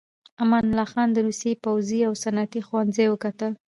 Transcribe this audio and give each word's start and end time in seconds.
امان 0.43 0.63
الله 0.69 0.85
خان 0.93 1.09
د 1.13 1.17
روسيې 1.27 1.53
پوځي 1.63 1.99
او 2.07 2.13
صنعتي 2.23 2.59
ښوونځي 2.67 3.05
وکتل. 3.09 3.51